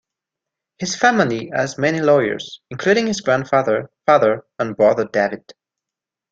[0.79, 5.53] His family has many lawyers, including his grandfather, father and brother David.